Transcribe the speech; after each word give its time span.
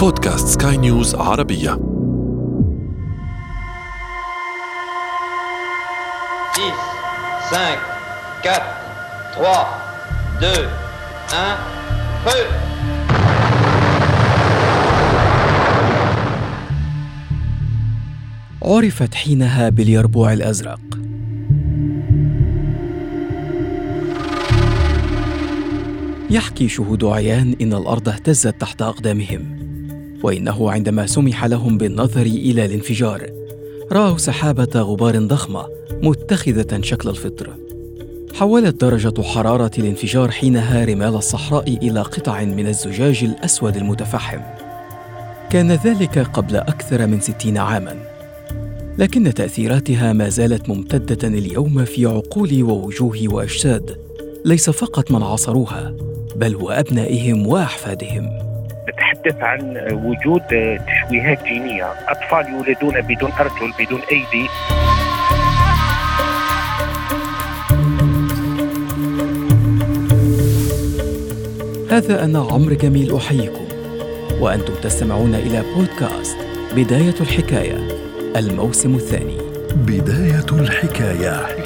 بودكاست 0.00 0.62
سكاي 0.62 0.76
نيوز 0.76 1.14
عربية. 1.14 1.70
10, 1.70 1.78
5, 7.50 7.78
4, 9.36 9.66
3, 10.40 10.68
2, 11.28 11.30
1, 11.30 11.58
feu. 12.24 12.46
عرفت 18.62 19.14
حينها 19.14 19.68
باليربوع 19.68 20.32
الأزرق. 20.32 20.80
يحكي 26.30 26.68
شهود 26.68 27.04
عيان 27.04 27.56
إن 27.60 27.72
الأرض 27.72 28.08
اهتزت 28.08 28.60
تحت 28.60 28.82
أقدامهم. 28.82 29.59
وإنه 30.22 30.70
عندما 30.70 31.06
سمح 31.06 31.44
لهم 31.44 31.78
بالنظر 31.78 32.26
إلى 32.26 32.64
الانفجار 32.64 33.26
رأوا 33.92 34.18
سحابة 34.18 34.80
غبار 34.80 35.18
ضخمة 35.18 35.66
متخذة 36.02 36.80
شكل 36.80 37.08
الفطر. 37.08 37.50
حولت 38.34 38.80
درجة 38.80 39.22
حرارة 39.22 39.70
الانفجار 39.78 40.30
حينها 40.30 40.84
رمال 40.84 41.14
الصحراء 41.14 41.68
إلى 41.68 42.02
قطع 42.02 42.44
من 42.44 42.66
الزجاج 42.66 43.24
الأسود 43.24 43.76
المتفحم. 43.76 44.40
كان 45.50 45.72
ذلك 45.72 46.18
قبل 46.18 46.56
أكثر 46.56 47.06
من 47.06 47.20
ستين 47.20 47.58
عاما. 47.58 47.96
لكن 48.98 49.34
تأثيراتها 49.34 50.12
ما 50.12 50.28
زالت 50.28 50.68
ممتدة 50.68 51.28
اليوم 51.28 51.84
في 51.84 52.06
عقول 52.06 52.62
ووجوه 52.62 53.18
وأجساد 53.24 53.96
ليس 54.44 54.70
فقط 54.70 55.10
من 55.10 55.22
عاصروها 55.22 55.94
بل 56.36 56.56
وأبنائهم 56.56 57.46
وأحفادهم. 57.46 58.49
نتحدث 59.20 59.42
عن 59.42 59.76
وجود 60.04 60.42
تشويهات 60.86 61.44
جينية، 61.44 61.92
أطفال 62.08 62.48
يولدون 62.48 63.00
بدون 63.00 63.32
أرجل 63.32 63.72
بدون 63.78 64.00
ايدي 64.12 64.48
هذا 71.90 72.24
أنا 72.24 72.38
عمرو 72.38 72.74
جميل 72.74 73.16
أحييكم. 73.16 73.64
وأنتم 74.40 74.74
تستمعون 74.82 75.34
إلى 75.34 75.62
بودكاست 75.74 76.36
بداية 76.76 77.14
الحكاية 77.20 77.78
الموسم 78.36 78.94
الثاني. 78.94 79.38
بداية 79.74 80.46
الحكاية. 80.52 81.59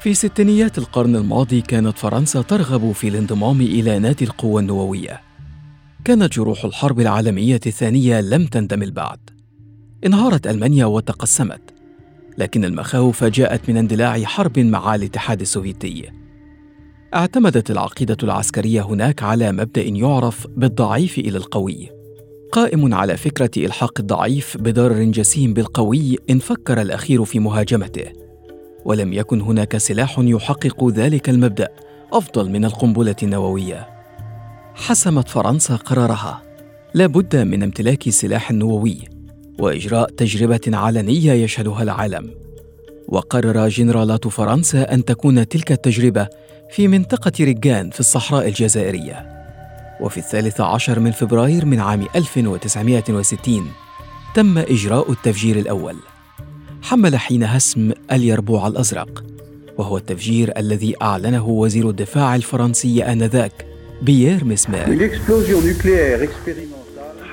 في 0.00 0.14
ستينيات 0.14 0.78
القرن 0.78 1.16
الماضي 1.16 1.60
كانت 1.60 1.98
فرنسا 1.98 2.42
ترغب 2.42 2.92
في 2.92 3.08
الانضمام 3.08 3.60
إلى 3.60 3.98
نادي 3.98 4.24
القوى 4.24 4.62
النووية. 4.62 5.20
كانت 6.04 6.32
جروح 6.32 6.64
الحرب 6.64 7.00
العالمية 7.00 7.60
الثانية 7.66 8.20
لم 8.20 8.46
تندمل 8.46 8.90
بعد. 8.90 9.18
انهارت 10.06 10.46
ألمانيا 10.46 10.84
وتقسمت، 10.84 11.74
لكن 12.38 12.64
المخاوف 12.64 13.24
جاءت 13.24 13.70
من 13.70 13.76
اندلاع 13.76 14.22
حرب 14.24 14.58
مع 14.58 14.94
الاتحاد 14.94 15.40
السوفيتي. 15.40 16.10
اعتمدت 17.14 17.70
العقيدة 17.70 18.16
العسكرية 18.22 18.82
هناك 18.82 19.22
على 19.22 19.52
مبدأ 19.52 19.82
يعرف 19.82 20.46
بالضعيف 20.56 21.18
إلى 21.18 21.38
القوي. 21.38 21.88
قائم 22.52 22.94
على 22.94 23.16
فكرة 23.16 23.50
إلحاق 23.56 24.00
الضعيف 24.00 24.56
بضرر 24.56 25.02
جسيم 25.02 25.54
بالقوي 25.54 26.18
إن 26.30 26.38
فكر 26.38 26.80
الأخير 26.80 27.24
في 27.24 27.38
مهاجمته. 27.38 28.29
ولم 28.84 29.12
يكن 29.12 29.40
هناك 29.40 29.76
سلاح 29.76 30.16
يحقق 30.18 30.88
ذلك 30.88 31.28
المبدأ 31.28 31.68
أفضل 32.12 32.50
من 32.50 32.64
القنبلة 32.64 33.16
النووية. 33.22 33.88
حسمت 34.74 35.28
فرنسا 35.28 35.76
قرارها. 35.76 36.42
لا 36.94 37.06
بد 37.06 37.36
من 37.36 37.62
امتلاك 37.62 38.08
سلاح 38.08 38.52
نووي 38.52 38.98
وإجراء 39.58 40.10
تجربة 40.10 40.60
علنية 40.66 41.32
يشهدها 41.32 41.82
العالم. 41.82 42.30
وقرر 43.08 43.68
جنرالات 43.68 44.28
فرنسا 44.28 44.94
أن 44.94 45.04
تكون 45.04 45.48
تلك 45.48 45.72
التجربة 45.72 46.28
في 46.70 46.88
منطقة 46.88 47.32
رجان 47.40 47.90
في 47.90 48.00
الصحراء 48.00 48.48
الجزائرية. 48.48 49.26
وفي 50.00 50.18
الثالث 50.18 50.60
عشر 50.60 51.00
من 51.00 51.10
فبراير 51.10 51.64
من 51.64 51.80
عام 51.80 52.06
1960 52.16 53.70
تم 54.34 54.58
إجراء 54.58 55.12
التفجير 55.12 55.58
الأول. 55.58 55.96
حمل 56.82 57.16
حينها 57.16 57.56
اسم 57.56 57.92
اليربوع 58.12 58.66
الأزرق 58.66 59.24
وهو 59.78 59.96
التفجير 59.96 60.52
الذي 60.56 60.94
أعلنه 61.02 61.48
وزير 61.48 61.88
الدفاع 61.88 62.36
الفرنسي 62.36 63.04
آنذاك 63.04 63.66
بيير 64.02 64.44
ميسمير. 64.44 65.10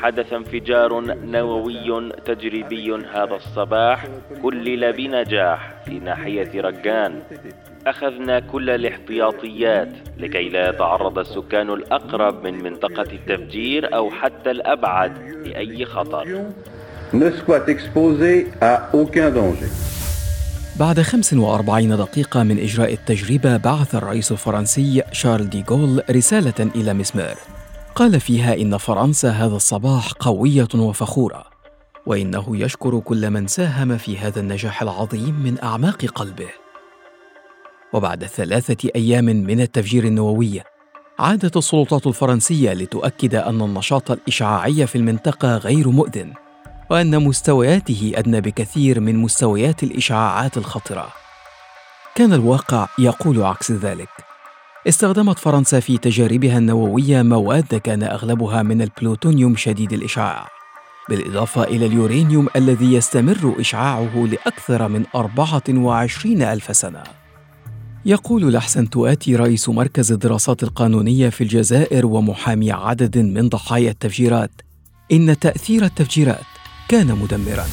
حدث 0.01 0.33
انفجار 0.33 1.15
نووي 1.25 2.11
تجريبي 2.25 2.95
هذا 2.95 3.35
الصباح 3.35 4.07
كلل 4.41 4.93
بنجاح 4.93 5.73
في 5.85 5.99
ناحية 5.99 6.61
رجان. 6.61 7.21
أخذنا 7.87 8.39
كل 8.39 8.69
الاحتياطيات 8.69 9.89
لكي 10.17 10.49
لا 10.49 10.69
يتعرض 10.69 11.19
السكان 11.19 11.69
الأقرب 11.69 12.43
من 12.43 12.63
منطقة 12.63 13.07
التفجير 13.13 13.95
أو 13.95 14.09
حتى 14.11 14.51
الأبعد 14.51 15.17
لأي 15.45 15.85
خطر. 15.85 16.45
Ne 17.13 17.31
soit 17.31 17.67
exposé 17.69 18.47
à 18.61 18.89
aucun 18.93 19.31
danger. 19.31 19.69
بعد 20.79 21.01
45 21.01 21.95
دقيقة 21.95 22.43
من 22.43 22.59
إجراء 22.59 22.93
التجربة 22.93 23.57
بعث 23.57 23.95
الرئيس 23.95 24.31
الفرنسي 24.31 25.03
شارل 25.11 25.49
دي 25.49 25.63
غول 25.69 26.03
رسالة 26.11 26.71
إلى 26.75 26.93
مسمير 26.93 27.35
قال 27.95 28.19
فيها 28.19 28.53
إن 28.53 28.77
فرنسا 28.77 29.29
هذا 29.29 29.55
الصباح 29.55 30.11
قوية 30.19 30.67
وفخورة 30.75 31.43
وإنه 32.05 32.57
يشكر 32.57 32.99
كل 32.99 33.29
من 33.29 33.47
ساهم 33.47 33.97
في 33.97 34.17
هذا 34.17 34.39
النجاح 34.39 34.81
العظيم 34.81 35.39
من 35.43 35.63
أعماق 35.63 36.05
قلبه. 36.05 36.49
وبعد 37.93 38.23
ثلاثة 38.25 38.89
أيام 38.95 39.25
من 39.25 39.61
التفجير 39.61 40.03
النووي 40.03 40.61
عادت 41.19 41.57
السلطات 41.57 42.07
الفرنسية 42.07 42.73
لتؤكد 42.73 43.35
أن 43.35 43.61
النشاط 43.61 44.11
الإشعاعي 44.11 44.87
في 44.87 44.97
المنطقة 44.97 45.57
غير 45.57 45.89
مؤذن. 45.89 46.33
وأن 46.89 47.23
مستوياته 47.23 48.11
أدنى 48.15 48.41
بكثير 48.41 48.99
من 48.99 49.15
مستويات 49.15 49.83
الإشعاعات 49.83 50.57
الخطرة. 50.57 51.07
كان 52.15 52.33
الواقع 52.33 52.87
يقول 52.99 53.43
عكس 53.43 53.71
ذلك. 53.71 54.09
استخدمت 54.87 55.39
فرنسا 55.39 55.79
في 55.79 55.97
تجاربها 55.97 56.57
النووية 56.57 57.21
مواد 57.21 57.75
كان 57.75 58.03
أغلبها 58.03 58.63
من 58.63 58.81
البلوتونيوم 58.81 59.55
شديد 59.55 59.93
الإشعاع 59.93 60.47
بالإضافة 61.09 61.63
إلى 61.63 61.85
اليورانيوم 61.85 62.47
الذي 62.55 62.93
يستمر 62.93 63.55
إشعاعه 63.59 64.27
لأكثر 64.31 64.87
من 64.87 65.05
24 65.15 66.41
ألف 66.41 66.75
سنة. 66.75 67.03
يقول 68.05 68.53
لحسن 68.53 68.89
تؤاتي 68.89 69.35
رئيس 69.35 69.69
مركز 69.69 70.11
الدراسات 70.11 70.63
القانونية 70.63 71.29
في 71.29 71.41
الجزائر 71.41 72.05
ومحامي 72.05 72.71
عدد 72.71 73.17
من 73.17 73.49
ضحايا 73.49 73.91
التفجيرات 73.91 74.51
إن 75.11 75.39
تأثير 75.39 75.85
التفجيرات 75.85 76.56
كان 76.91 77.07
مدمرا. 77.07 77.67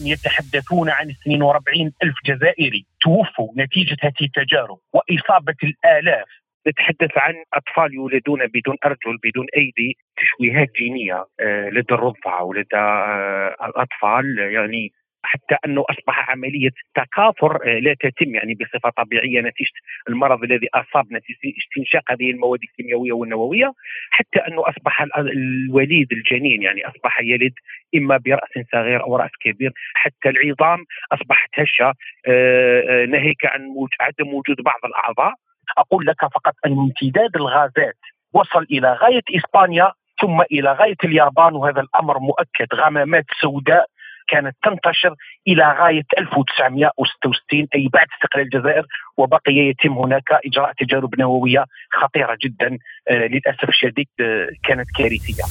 يتحدثون 0.00 0.90
عن 0.90 1.10
42 1.10 1.92
ألف 2.02 2.14
جزائري 2.24 2.86
توفوا 3.00 3.48
نتيجة 3.58 3.96
هذه 4.02 4.22
التجارب 4.22 4.78
وإصابة 4.92 5.56
الآلاف. 5.62 6.28
نتحدث 6.68 7.10
عن 7.16 7.34
أطفال 7.54 7.94
يولدون 7.94 8.46
بدون 8.46 8.76
أرجل 8.84 9.18
بدون 9.24 9.46
أيدي 9.56 9.96
تشويهات 10.16 10.68
جينية 10.78 11.26
آه، 11.40 11.68
لدى 11.68 11.94
الرضع 11.94 12.40
ولدى 12.40 12.76
آه، 12.76 13.56
الأطفال 13.66 14.38
يعني 14.38 14.92
حتى 15.22 15.56
أنه 15.66 15.84
أصبح 15.90 16.30
عملية 16.30 16.70
تكاثر 16.94 17.56
آه، 17.66 17.78
لا 17.78 17.94
تتم 18.00 18.34
يعني 18.34 18.54
بصفة 18.54 18.90
طبيعية 18.90 19.40
نتيجة 19.40 19.70
المرض 20.08 20.42
الذي 20.42 20.68
أصاب 20.74 21.12
نتيجة 21.12 21.58
استنشاق 21.58 22.02
هذه 22.10 22.30
المواد 22.30 22.60
الكيميائية 22.62 23.12
والنووية 23.12 23.72
حتى 24.10 24.38
أنه 24.38 24.68
أصبح 24.68 25.06
الوليد 25.16 26.12
الجنين 26.12 26.62
يعني 26.62 26.88
أصبح 26.88 27.20
يلد 27.20 27.54
إما 27.94 28.16
برأس 28.16 28.66
صغير 28.72 29.02
أو 29.02 29.16
رأس 29.16 29.30
كبير 29.40 29.72
حتى 29.94 30.28
العظام 30.28 30.84
أصبحت 31.12 31.50
هشة 31.54 31.94
آه، 32.26 32.82
آه، 32.88 33.06
ناهيك 33.06 33.46
عن 33.46 33.60
عدم 34.00 34.34
وجود 34.34 34.56
بعض 34.60 34.80
الأعضاء. 34.84 35.34
أقول 35.78 36.06
لك 36.06 36.20
فقط 36.20 36.54
أن 36.66 36.72
امتداد 36.72 37.36
الغازات 37.36 37.98
وصل 38.32 38.62
إلى 38.70 38.92
غاية 38.92 39.22
إسبانيا 39.36 39.92
ثم 40.20 40.40
إلى 40.40 40.72
غاية 40.72 40.96
اليابان 41.04 41.54
وهذا 41.54 41.80
الأمر 41.80 42.18
مؤكد 42.18 42.74
غمامات 42.74 43.24
سوداء 43.40 43.86
كانت 44.32 44.56
تنتشر 44.62 45.14
إلى 45.48 45.76
غاية 45.80 46.04
1966 46.18 47.66
أي 47.74 47.88
بعد 47.92 48.06
استقلال 48.14 48.44
الجزائر 48.44 48.86
وبقي 49.16 49.52
يتم 49.52 49.92
هناك 49.92 50.28
اجراء 50.46 50.72
تجارب 50.78 51.20
نوويه 51.20 51.64
خطيرة 51.92 52.38
جدا 52.44 52.78
آه، 53.08 53.26
للأسف 53.26 53.68
الشديد 53.68 54.08
آه، 54.20 54.48
كانت 54.64 54.86
كارثية. 54.98 55.44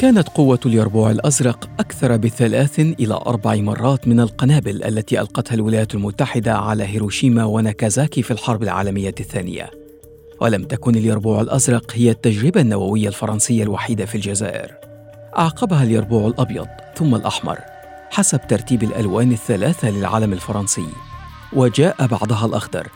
كانت 0.00 0.28
قوة 0.28 0.60
اليربوع 0.66 1.10
الأزرق 1.10 1.70
أكثر 1.80 2.16
بثلاث 2.16 2.80
إلى 2.80 3.14
أربع 3.14 3.54
مرات 3.56 4.08
من 4.08 4.20
القنابل 4.20 4.84
التي 4.84 5.20
ألقتها 5.20 5.54
الولايات 5.54 5.94
المتحدة 5.94 6.52
على 6.52 6.84
هيروشيما 6.84 7.44
وناكازاكي 7.44 8.22
في 8.22 8.30
الحرب 8.30 8.62
العالمية 8.62 9.14
الثانية. 9.20 9.70
ولم 10.40 10.64
تكن 10.64 10.94
اليربوع 10.94 11.40
الأزرق 11.40 11.92
هي 11.94 12.10
التجربة 12.10 12.60
النووية 12.60 13.08
الفرنسية 13.08 13.62
الوحيدة 13.62 14.06
في 14.06 14.14
الجزائر 14.14 14.89
أعقبها 15.38 15.82
اليربوع 15.82 16.26
الأبيض 16.26 16.66
ثم 16.96 17.14
الأحمر 17.14 17.58
حسب 18.10 18.40
ترتيب 18.48 18.82
الألوان 18.82 19.32
الثلاثة 19.32 19.90
للعلم 19.90 20.32
الفرنسي 20.32 20.86
وجاء 21.52 22.06
بعدها 22.06 22.46
الأخضر 22.46 22.88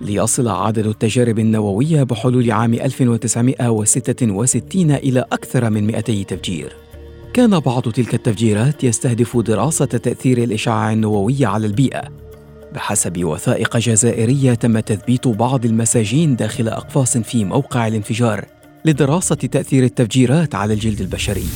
ليصل 0.00 0.48
عدد 0.48 0.86
التجارب 0.86 1.38
النووية 1.38 2.02
بحلول 2.02 2.50
عام 2.50 2.74
1966 2.74 4.90
إلى 4.90 5.24
أكثر 5.32 5.70
من 5.70 5.86
200 5.86 6.22
تفجير. 6.22 6.76
كان 7.32 7.58
بعض 7.58 7.82
تلك 7.82 8.14
التفجيرات 8.14 8.84
يستهدف 8.84 9.36
دراسة 9.36 9.84
تأثير 9.84 10.38
الإشعاع 10.38 10.92
النووي 10.92 11.44
على 11.44 11.66
البيئة 11.66 12.02
بحسب 12.72 13.24
وثائق 13.24 13.76
جزائرية 13.76 14.54
تم 14.54 14.80
تثبيت 14.80 15.28
بعض 15.28 15.64
المساجين 15.64 16.36
داخل 16.36 16.68
أقفاص 16.68 17.18
في 17.18 17.44
موقع 17.44 17.86
الانفجار. 17.86 18.59
لدراسة 18.84 19.48
تأثير 19.48 19.82
التفجيرات 19.82 20.54
على 20.54 20.72
الجلد 20.74 21.00
البشري. 21.00 21.48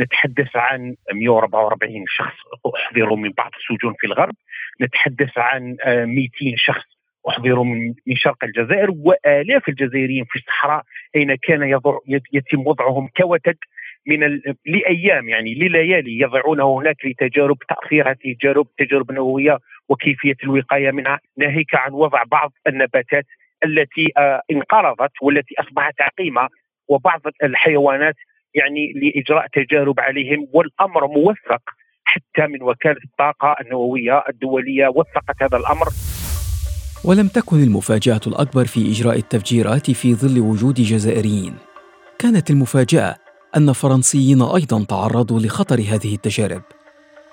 نتحدث 0.00 0.56
عن 0.56 0.94
144 1.14 2.04
شخص 2.08 2.38
أحضروا 2.76 3.16
من 3.16 3.30
بعض 3.30 3.50
السجون 3.60 3.94
في 3.98 4.06
الغرب. 4.06 4.34
نتحدث 4.80 5.38
عن 5.38 5.76
200 5.86 5.86
آه، 5.86 6.54
شخص 6.56 6.86
أحضروا 7.28 7.64
من 8.06 8.16
شرق 8.16 8.44
الجزائر 8.44 8.90
وآلاف 8.90 9.68
الجزائريين 9.68 10.24
في 10.24 10.38
الصحراء 10.38 10.82
أين 11.16 11.34
كان 11.34 11.80
يتم 12.32 12.66
وضعهم 12.66 13.08
كوتد 13.16 13.56
من 14.06 14.24
ال... 14.24 14.42
لأيام 14.66 15.28
يعني 15.28 15.54
لليالي 15.54 16.20
يضعونه 16.20 16.78
هناك 16.78 16.96
لتجارب 17.04 17.58
تاثير 17.68 18.10
هذه 18.10 18.16
التجارب 18.26 18.66
تجارب 18.78 19.12
نووية 19.12 19.58
وكيفية 19.88 20.36
الوقاية 20.44 20.90
منها. 20.90 21.18
ناهيك 21.36 21.74
عن 21.74 21.92
وضع 21.92 22.22
بعض 22.22 22.52
النباتات 22.66 23.26
التي 23.64 24.12
آه، 24.18 24.42
انقرضت 24.50 25.12
والتي 25.22 25.54
أصبحت 25.58 26.00
عقيمة 26.00 26.48
وبعض 26.88 27.20
الحيوانات 27.42 28.16
يعني 28.54 28.92
لإجراء 28.92 29.46
تجارب 29.52 30.00
عليهم 30.00 30.48
والأمر 30.52 31.06
موثق 31.06 31.62
حتى 32.04 32.46
من 32.46 32.62
وكالة 32.62 33.00
الطاقة 33.04 33.56
النووية 33.60 34.24
الدولية 34.28 34.88
وثقت 34.88 35.42
هذا 35.42 35.56
الأمر. 35.56 35.86
ولم 37.04 37.28
تكن 37.28 37.62
المفاجأة 37.62 38.20
الأكبر 38.26 38.64
في 38.64 38.90
إجراء 38.90 39.16
التفجيرات 39.16 39.90
في 39.90 40.14
ظل 40.14 40.40
وجود 40.40 40.74
جزائريين. 40.74 41.54
كانت 42.18 42.50
المفاجأة 42.50 43.14
أن 43.56 43.72
فرنسيين 43.72 44.42
أيضا 44.42 44.84
تعرضوا 44.84 45.40
لخطر 45.40 45.74
هذه 45.74 46.14
التجارب. 46.14 46.62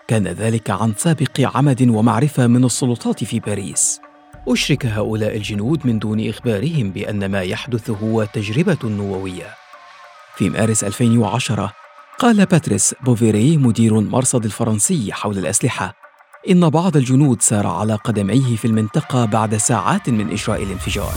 كان 0.08 0.28
ذلك 0.28 0.70
عن 0.70 0.94
سابق 0.94 1.58
عمد 1.58 1.90
ومعرفة 1.90 2.48
من 2.48 2.64
السلطات 2.64 3.24
في 3.24 3.40
باريس. 3.40 4.07
أشرك 4.48 4.86
هؤلاء 4.86 5.38
الجنود 5.38 5.88
من 5.88 6.00
دون 6.00 6.30
إخبارهم 6.30 6.92
بأن 6.92 7.26
ما 7.32 7.42
يحدث 7.42 7.90
هو 7.90 8.24
تجربة 8.24 8.78
نووية. 8.84 9.48
في 10.36 10.50
مارس 10.50 10.84
2010 10.84 11.74
قال 12.20 12.46
باتريس 12.46 12.96
بوفيري 13.06 13.58
مدير 13.58 14.00
المرصد 14.00 14.46
الفرنسي 14.46 15.14
حول 15.14 15.38
الأسلحة 15.38 15.94
إن 16.50 16.70
بعض 16.70 16.98
الجنود 16.98 17.42
سار 17.42 17.68
على 17.68 17.96
قدميه 17.96 18.56
في 18.56 18.66
المنطقة 18.66 19.26
بعد 19.26 19.58
ساعات 19.58 20.10
من 20.10 20.32
إجراء 20.32 20.64
الانفجار. 20.64 21.14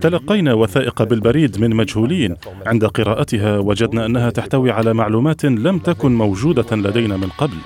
تلقينا 0.00 0.54
وثائق 0.54 1.02
بالبريد 1.02 1.60
من 1.60 1.76
مجهولين. 1.76 2.36
عند 2.66 2.84
قراءتها 2.84 3.58
وجدنا 3.58 4.06
أنها 4.06 4.30
تحتوي 4.30 4.70
على 4.70 4.94
معلومات 4.94 5.44
لم 5.44 5.78
تكن 5.78 6.14
موجودة 6.14 6.76
لدينا 6.76 7.16
من 7.16 7.28
قبل. 7.28 7.56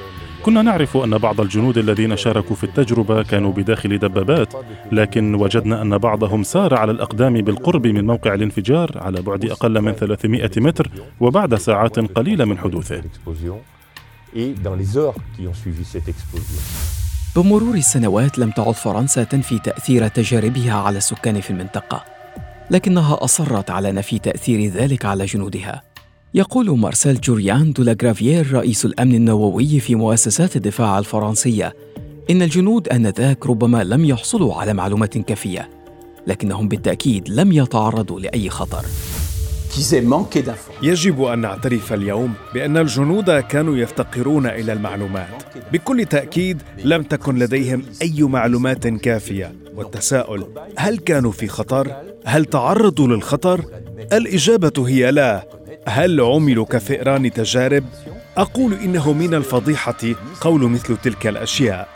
كنا 0.43 0.63
نعرف 0.63 0.97
أن 0.97 1.19
بعض 1.19 1.41
الجنود 1.41 1.79
الذين 1.79 2.17
شاركوا 2.17 2.57
في 2.57 2.65
التجربة 2.65 3.23
كانوا 3.23 3.53
بداخل 3.53 3.99
دبابات 3.99 4.55
لكن 4.93 5.35
وجدنا 5.35 5.83
أن 5.83 5.99
بعضهم 5.99 6.43
سار 6.43 6.75
على 6.75 6.93
الأقدام 6.93 7.35
بالقرب 7.35 7.87
من 7.87 8.07
موقع 8.07 8.35
الانفجار 8.35 8.91
على 8.99 9.23
بعد 9.23 9.45
أقل 9.45 9.81
من 9.81 9.93
300 9.93 10.51
متر 10.57 10.91
وبعد 11.21 11.55
ساعات 11.55 11.99
قليلة 11.99 12.45
من 12.45 12.59
حدوثه. 12.59 13.03
بمرور 17.37 17.75
السنوات 17.75 18.39
لم 18.39 18.51
تعد 18.51 18.75
فرنسا 18.75 19.25
تنفي 19.25 19.59
تأثير 19.59 20.09
تجاربها 20.09 20.73
على 20.73 20.99
السكان 20.99 21.41
في 21.41 21.51
المنطقة 21.51 22.05
لكنها 22.71 23.25
أصرت 23.25 23.71
على 23.71 23.93
نفي 23.93 24.19
تأثير 24.19 24.71
ذلك 24.71 25.05
على 25.05 25.25
جنودها. 25.25 25.83
يقول 26.35 26.79
مارسيل 26.79 27.21
جوريان 27.21 27.73
دولاغرافيير 27.73 28.53
رئيس 28.53 28.85
الأمن 28.85 29.15
النووي 29.15 29.81
في 29.81 29.95
مؤسسات 29.95 30.57
الدفاع 30.57 30.99
الفرنسية 30.99 31.75
إن 32.31 32.43
الجنود 32.43 32.89
آنذاك 32.89 33.47
ربما 33.47 33.85
لم 33.85 34.05
يحصلوا 34.05 34.55
على 34.55 34.75
معلومات 34.75 35.19
كافية 35.19 35.71
لكنهم 36.27 36.69
بالتأكيد 36.69 37.29
لم 37.29 37.53
يتعرضوا 37.53 38.21
لأي 38.21 38.51
خطر. 38.51 38.85
يجب 40.83 41.23
أن 41.23 41.39
نعترف 41.39 41.93
اليوم 41.93 42.33
بأن 42.55 42.77
الجنود 42.77 43.31
كانوا 43.31 43.77
يفتقرون 43.77 44.47
إلى 44.47 44.73
المعلومات 44.73 45.43
بكل 45.73 46.05
تأكيد 46.05 46.63
لم 46.85 47.03
تكن 47.03 47.39
لديهم 47.39 47.83
أي 48.03 48.23
معلومات 48.23 48.87
كافية 48.87 49.55
والتساؤل 49.75 50.47
هل 50.77 50.99
كانوا 50.99 51.33
في 51.33 51.49
خطر؟ 51.49 51.93
هل 52.25 52.45
تعرضوا 52.45 53.07
للخطر؟ 53.07 53.65
الإجابة 54.13 54.89
هي 54.89 55.11
لا 55.11 55.47
هل 55.87 56.21
عملوا 56.21 56.65
كفئران 56.65 57.33
تجارب؟ 57.33 57.85
أقول 58.37 58.75
إنه 58.75 59.13
من 59.13 59.35
الفضيحة 59.35 59.97
قول 60.41 60.61
مثل 60.63 60.97
تلك 60.97 61.27
الأشياء. 61.27 61.89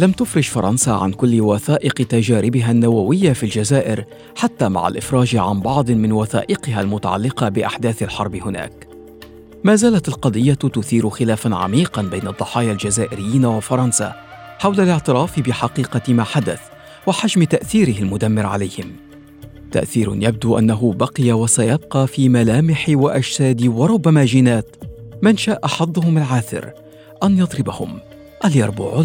لم 0.00 0.12
تفرج 0.12 0.44
فرنسا 0.44 0.90
عن 0.90 1.12
كل 1.12 1.40
وثائق 1.40 1.92
تجاربها 1.92 2.70
النووية 2.70 3.32
في 3.32 3.42
الجزائر 3.42 4.04
حتى 4.36 4.68
مع 4.68 4.88
الإفراج 4.88 5.36
عن 5.36 5.60
بعض 5.60 5.90
من 5.90 6.12
وثائقها 6.12 6.80
المتعلقة 6.80 7.48
بأحداث 7.48 8.02
الحرب 8.02 8.36
هناك. 8.36 8.88
ما 9.64 9.74
زالت 9.76 10.08
القضية 10.08 10.54
تثير 10.54 11.10
خلافا 11.10 11.54
عميقا 11.54 12.02
بين 12.02 12.28
الضحايا 12.28 12.72
الجزائريين 12.72 13.44
وفرنسا 13.44 14.14
حول 14.58 14.80
الاعتراف 14.80 15.40
بحقيقة 15.40 16.14
ما 16.14 16.24
حدث 16.24 16.60
وحجم 17.06 17.44
تأثيره 17.44 17.98
المدمر 17.98 18.46
عليهم 18.46 18.92
تأثير 19.72 20.14
يبدو 20.14 20.58
أنه 20.58 20.92
بقي 20.92 21.32
وسيبقى 21.32 22.06
في 22.06 22.28
ملامح 22.28 22.86
وأجساد 22.88 23.66
وربما 23.66 24.24
جينات 24.24 24.76
من 25.22 25.36
شاء 25.36 25.66
حظهم 25.66 26.18
العاثر 26.18 26.72
أن 27.22 27.38
يضربهم 27.38 27.98
اليربوع 28.44 29.00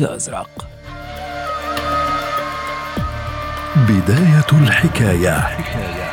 الازرق 3.75 3.89
بداية 3.89 4.62
الحكاية. 4.62 6.04